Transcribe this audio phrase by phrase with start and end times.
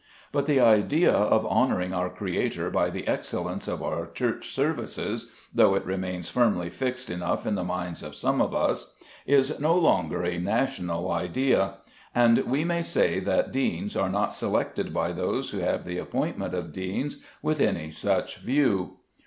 [0.31, 5.75] But the idea of honouring our Creator by the excellence of our church services, though
[5.75, 8.95] it remains firmly fixed enough in the minds of some of us,
[9.27, 11.75] is no longer a national idea;
[12.15, 16.55] and we may say that deans are not selected by those who have the appointment
[16.55, 18.97] of deans with any such view.